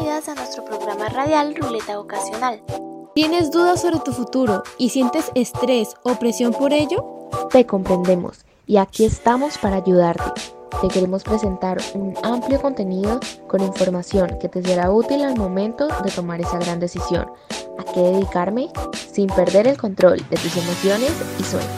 Bienvenidas 0.00 0.28
a 0.28 0.34
nuestro 0.34 0.64
programa 0.64 1.08
radial 1.08 1.54
Ruleta 1.54 1.98
Vocacional. 1.98 2.62
¿Tienes 3.14 3.50
dudas 3.50 3.82
sobre 3.82 3.98
tu 3.98 4.12
futuro 4.12 4.62
y 4.78 4.90
sientes 4.90 5.30
estrés 5.34 5.94
o 6.02 6.14
presión 6.14 6.52
por 6.52 6.72
ello? 6.72 7.04
Te 7.50 7.66
comprendemos 7.66 8.46
y 8.66 8.78
aquí 8.78 9.04
estamos 9.04 9.58
para 9.58 9.76
ayudarte. 9.76 10.40
Te 10.80 10.88
queremos 10.88 11.22
presentar 11.22 11.78
un 11.94 12.14
amplio 12.22 12.62
contenido 12.62 13.20
con 13.46 13.62
información 13.62 14.38
que 14.40 14.48
te 14.48 14.62
será 14.62 14.90
útil 14.90 15.22
al 15.22 15.36
momento 15.36 15.88
de 16.02 16.10
tomar 16.10 16.40
esa 16.40 16.58
gran 16.58 16.80
decisión. 16.80 17.30
¿A 17.78 17.92
qué 17.92 18.00
dedicarme? 18.00 18.70
Sin 19.12 19.26
perder 19.26 19.66
el 19.66 19.76
control 19.76 20.18
de 20.30 20.36
tus 20.36 20.56
emociones 20.56 21.12
y 21.38 21.42
sueños. 21.42 21.68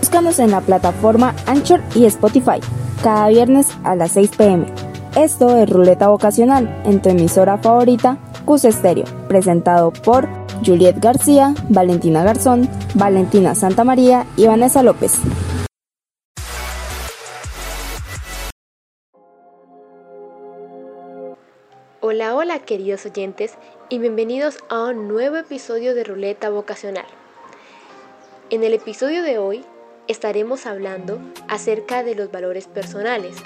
Búscanos 0.00 0.38
en 0.40 0.50
la 0.50 0.62
plataforma 0.62 1.34
Anchor 1.46 1.80
y 1.94 2.06
Spotify, 2.06 2.60
cada 3.04 3.28
viernes 3.28 3.68
a 3.84 3.94
las 3.94 4.12
6 4.12 4.30
pm. 4.36 4.81
Esto 5.16 5.58
es 5.58 5.68
Ruleta 5.68 6.08
Vocacional, 6.08 6.80
en 6.86 7.02
tu 7.02 7.10
emisora 7.10 7.58
favorita, 7.58 8.16
Cus 8.46 8.64
Estéreo, 8.64 9.04
presentado 9.28 9.92
por 9.92 10.26
Juliet 10.64 10.96
García, 11.00 11.52
Valentina 11.68 12.24
Garzón, 12.24 12.66
Valentina 12.94 13.54
Santamaría 13.54 14.24
y 14.38 14.46
Vanessa 14.46 14.82
López. 14.82 15.20
Hola, 22.00 22.34
hola 22.34 22.60
queridos 22.60 23.04
oyentes 23.04 23.58
y 23.90 23.98
bienvenidos 23.98 24.60
a 24.70 24.84
un 24.84 25.08
nuevo 25.08 25.36
episodio 25.36 25.94
de 25.94 26.04
Ruleta 26.04 26.48
Vocacional. 26.48 27.04
En 28.48 28.64
el 28.64 28.72
episodio 28.72 29.22
de 29.22 29.36
hoy 29.36 29.62
estaremos 30.08 30.64
hablando 30.64 31.18
acerca 31.48 32.02
de 32.02 32.14
los 32.14 32.32
valores 32.32 32.66
personales 32.66 33.36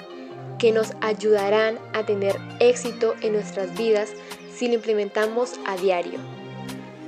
que 0.57 0.71
nos 0.71 0.93
ayudarán 1.01 1.77
a 1.93 2.05
tener 2.05 2.35
éxito 2.59 3.15
en 3.21 3.33
nuestras 3.33 3.77
vidas 3.77 4.09
si 4.53 4.67
lo 4.67 4.75
implementamos 4.75 5.59
a 5.65 5.77
diario. 5.77 6.19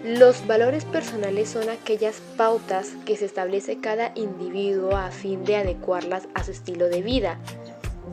Los 0.03 0.47
valores 0.47 0.85
personales 0.85 1.49
son 1.49 1.69
aquellas 1.69 2.21
pautas 2.37 2.93
que 3.05 3.17
se 3.17 3.25
establece 3.25 3.79
cada 3.79 4.11
individuo 4.15 4.95
a 4.95 5.11
fin 5.11 5.43
de 5.43 5.57
adecuarlas 5.57 6.27
a 6.35 6.43
su 6.43 6.51
estilo 6.51 6.87
de 6.87 7.01
vida, 7.01 7.37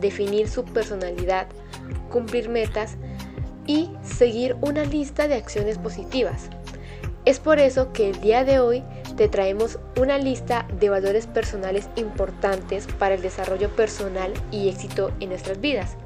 definir 0.01 0.49
su 0.49 0.65
personalidad, 0.65 1.47
cumplir 2.11 2.49
metas 2.49 2.97
y 3.67 3.89
seguir 4.03 4.55
una 4.61 4.83
lista 4.83 5.27
de 5.27 5.35
acciones 5.35 5.77
positivas. 5.77 6.49
Es 7.27 7.39
por 7.39 7.59
eso 7.59 7.91
que 7.91 8.09
el 8.09 8.21
día 8.21 8.45
de 8.45 8.59
hoy 8.59 8.85
te 9.17 9.27
traemos 9.27 9.79
una 9.99 10.17
lista 10.17 10.65
de 10.79 10.87
valores 10.87 11.27
personales 11.27 11.89
importantes 11.97 12.87
para 12.87 13.15
el 13.15 13.21
desarrollo 13.21 13.69
personal 13.75 14.31
y 14.49 14.69
éxito 14.69 15.11
en 15.19 15.31
nuestras 15.31 15.59
vidas, 15.59 15.97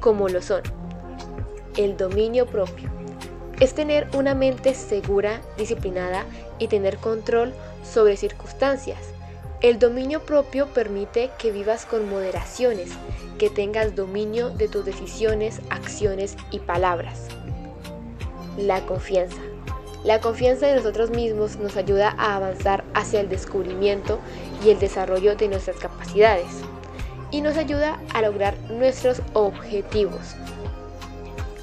como 0.00 0.26
lo 0.30 0.40
son 0.40 0.62
el 1.76 1.98
dominio 1.98 2.46
propio. 2.46 2.88
Es 3.60 3.74
tener 3.74 4.08
una 4.16 4.34
mente 4.34 4.72
segura, 4.72 5.42
disciplinada 5.58 6.24
y 6.58 6.68
tener 6.68 6.96
control 6.96 7.52
sobre 7.84 8.16
circunstancias. 8.16 9.00
El 9.60 9.78
dominio 9.78 10.22
propio 10.22 10.68
permite 10.68 11.28
que 11.38 11.52
vivas 11.52 11.84
con 11.84 12.08
moderaciones, 12.08 12.88
que 13.36 13.50
tengas 13.50 13.94
dominio 13.94 14.48
de 14.48 14.68
tus 14.68 14.86
decisiones, 14.86 15.60
acciones 15.68 16.38
y 16.50 16.60
palabras. 16.60 17.28
La 18.56 18.80
confianza. 18.86 19.42
La 20.04 20.20
confianza 20.20 20.68
en 20.68 20.76
nosotros 20.76 21.08
mismos 21.10 21.56
nos 21.56 21.78
ayuda 21.78 22.14
a 22.18 22.36
avanzar 22.36 22.84
hacia 22.92 23.20
el 23.20 23.30
descubrimiento 23.30 24.18
y 24.62 24.68
el 24.68 24.78
desarrollo 24.78 25.34
de 25.34 25.48
nuestras 25.48 25.78
capacidades 25.78 26.60
y 27.30 27.40
nos 27.40 27.56
ayuda 27.56 27.98
a 28.12 28.20
lograr 28.20 28.54
nuestros 28.70 29.22
objetivos. 29.32 30.36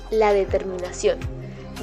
La 0.10 0.34
determinación. 0.34 1.20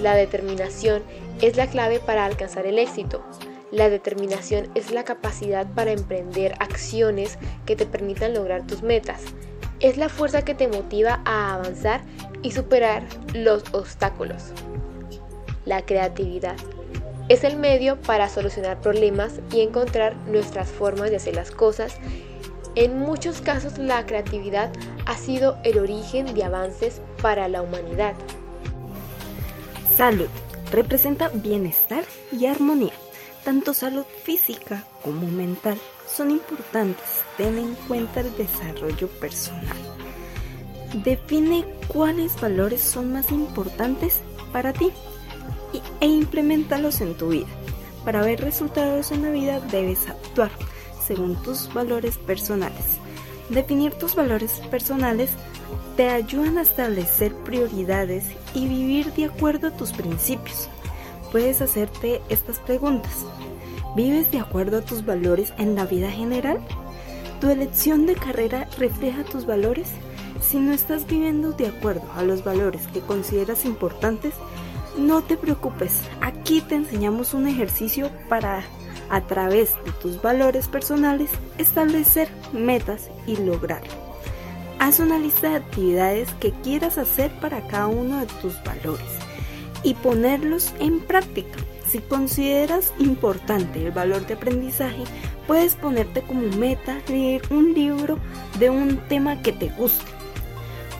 La 0.02 0.16
determinación 0.16 1.04
es 1.41 1.56
la 1.56 1.69
clave 1.69 2.00
para 2.00 2.24
alcanzar 2.24 2.66
el 2.66 2.80
éxito. 2.80 3.25
La 3.70 3.88
determinación 3.88 4.69
es 4.75 4.90
la 4.90 5.04
capacidad 5.04 5.64
para 5.75 5.92
emprender 5.92 6.54
acciones 6.58 7.38
que 7.66 7.76
te 7.76 7.86
permitan 7.86 8.34
lograr 8.34 8.66
tus 8.66 8.82
metas. 8.82 9.22
Es 9.78 9.96
la 9.96 10.08
fuerza 10.08 10.44
que 10.44 10.56
te 10.56 10.66
motiva 10.66 11.20
a 11.25 11.54
avanzar 11.54 12.00
y 12.42 12.50
superar 12.50 13.04
los 13.32 13.62
obstáculos 13.72 14.52
la 15.69 15.84
creatividad. 15.84 16.56
Es 17.29 17.45
el 17.45 17.59
medio 17.59 18.01
para 18.01 18.31
solucionar 18.31 18.81
problemas 18.81 19.41
y 19.53 19.61
encontrar 19.61 20.17
nuestras 20.27 20.69
formas 20.69 21.11
de 21.11 21.17
hacer 21.17 21.34
las 21.34 21.51
cosas. 21.51 21.97
En 22.75 22.99
muchos 22.99 23.43
casos 23.43 23.77
la 23.77 24.06
creatividad 24.06 24.73
ha 25.05 25.17
sido 25.17 25.59
el 25.65 25.79
origen 25.79 26.34
de 26.34 26.43
avances 26.43 27.03
para 27.21 27.49
la 27.49 27.61
humanidad. 27.61 28.15
Salud 29.95 30.29
representa 30.73 31.29
bienestar 31.29 32.05
y 32.33 32.47
armonía. 32.47 32.93
Tanto 33.45 33.75
salud 33.75 34.05
física 34.25 34.85
como 35.03 35.27
mental 35.27 35.79
son 36.11 36.31
importantes. 36.31 37.25
Ten 37.37 37.59
en 37.59 37.75
cuenta 37.89 38.21
el 38.21 38.35
desarrollo 38.37 39.09
personal. 39.21 39.77
Define 41.05 41.67
cuáles 41.89 42.41
valores 42.41 42.81
son 42.81 43.12
más 43.12 43.31
importantes 43.31 44.23
para 44.53 44.73
ti 44.73 44.93
e 46.01 46.06
implementalos 46.06 47.01
en 47.01 47.15
tu 47.15 47.29
vida. 47.29 47.49
Para 48.05 48.23
ver 48.23 48.41
resultados 48.41 49.12
en 49.12 49.23
la 49.23 49.31
vida 49.31 49.61
debes 49.61 50.09
actuar 50.09 50.51
según 51.09 51.37
tus 51.43 51.73
valores 51.73 52.19
personales. 52.19 52.99
Definir 53.49 53.95
tus 53.95 54.15
valores 54.15 54.61
personales 54.71 55.31
te 55.97 56.09
ayudan 56.11 56.59
a 56.59 56.62
establecer 56.62 57.34
prioridades 57.34 58.25
y 58.55 58.69
vivir 58.69 59.12
de 59.15 59.25
acuerdo 59.25 59.69
a 59.69 59.77
tus 59.77 59.93
principios. 59.93 60.69
Puedes 61.33 61.61
hacerte 61.62 62.21
estas 62.29 62.59
preguntas. 62.59 63.25
¿Vives 63.97 64.31
de 64.31 64.39
acuerdo 64.39 64.79
a 64.79 64.83
tus 64.83 65.05
valores 65.05 65.53
en 65.59 65.75
la 65.75 65.87
vida 65.87 66.11
general? 66.11 66.61
¿Tu 67.41 67.50
elección 67.50 68.06
de 68.06 68.15
carrera 68.15 68.69
refleja 68.79 69.25
tus 69.25 69.47
valores? 69.47 69.89
Si 70.41 70.59
no 70.59 70.73
estás 70.73 71.06
viviendo 71.06 71.53
de 71.53 71.69
acuerdo 71.69 72.05
a 72.17 72.23
los 72.23 72.45
valores 72.45 72.87
que 72.89 73.00
consideras 73.00 73.65
importantes, 73.65 74.35
no 74.98 75.22
te 75.22 75.36
preocupes, 75.36 76.03
aquí 76.20 76.60
te 76.60 76.75
enseñamos 76.75 77.32
un 77.32 77.47
ejercicio 77.47 78.10
para, 78.28 78.64
a 79.10 79.20
través 79.22 79.75
de 79.84 79.92
tus 80.03 80.20
valores 80.20 80.69
personales, 80.69 81.31
establecer 81.56 82.28
metas 82.53 83.08
y 83.26 83.37
lograrlo. 83.37 83.92
Haz 84.78 85.00
una 85.00 85.19
lista 85.19 85.50
de 85.50 85.56
actividades 85.56 86.28
que 86.41 86.53
quieras 86.53 86.98
hacer 86.98 87.31
para 87.41 87.66
cada 87.66 87.87
uno 87.88 88.20
de 88.20 88.26
tus 88.41 88.62
valores 88.64 89.06
y 89.82 89.94
ponerlos 89.94 90.72
en 90.78 91.00
práctica. 91.00 91.58
Si 91.87 92.00
consideras 92.00 92.92
importante 92.98 93.87
el 93.87 93.93
valor 93.93 94.26
de 94.26 94.34
aprendizaje, 94.34 95.05
puedes 95.46 95.75
ponerte 95.75 96.23
como 96.23 96.43
meta 96.56 96.99
leer 97.08 97.43
un 97.50 97.73
libro 97.73 98.19
de 98.58 98.70
un 98.70 98.99
tema 99.08 99.40
que 99.40 99.52
te 99.52 99.69
guste. 99.70 100.05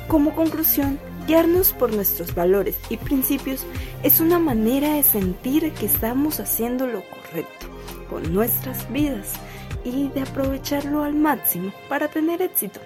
Como 0.09 0.35
conclusión, 0.35 0.99
guiarnos 1.29 1.73
por 1.73 1.93
nuestros 1.93 2.35
valores 2.35 2.75
y 2.89 2.97
principios 2.97 3.65
es 4.03 4.19
una 4.19 4.39
manera 4.39 4.95
de 4.95 5.03
sentir 5.03 5.71
que 5.75 5.85
estamos 5.85 6.41
haciendo 6.41 6.87
lo 6.87 7.03
correcto 7.03 7.67
con 8.09 8.33
nuestras 8.33 8.91
vidas 8.91 9.35
y 9.85 10.09
de 10.09 10.23
aprovecharlo 10.23 11.05
al 11.05 11.13
máximo 11.13 11.71
para 11.91 12.09
tener 12.09 12.41
éxito 12.41 12.81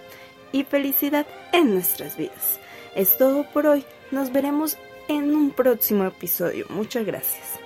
y 0.51 0.65
felicidad 0.65 1.25
en 1.53 1.73
nuestras 1.73 2.17
vidas. 2.17 2.59
Es 2.97 3.17
todo 3.17 3.45
por 3.53 3.67
hoy, 3.67 3.85
nos 4.11 4.33
veremos 4.33 4.77
en 5.07 5.35
un 5.37 5.53
próximo 5.53 6.05
episodio. 6.05 6.67
Muchas 6.69 7.07
gracias. 7.07 7.62